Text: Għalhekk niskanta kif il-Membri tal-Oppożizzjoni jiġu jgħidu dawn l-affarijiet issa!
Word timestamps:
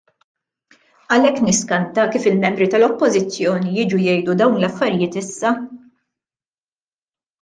Għalhekk 1.17 1.43
niskanta 1.47 2.05
kif 2.15 2.25
il-Membri 2.31 2.67
tal-Oppożizzjoni 2.75 3.75
jiġu 3.75 4.01
jgħidu 4.07 4.37
dawn 4.41 4.57
l-affarijiet 4.63 5.21
issa! 5.23 5.53